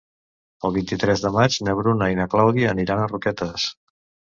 El 0.69 0.73
vint-i-tres 0.77 1.21
de 1.27 1.33
maig 1.37 1.59
na 1.69 1.77
Bruna 1.83 2.11
i 2.17 2.21
na 2.23 2.29
Clàudia 2.35 2.77
aniran 2.77 3.07
a 3.07 3.09
Roquetes. 3.17 3.73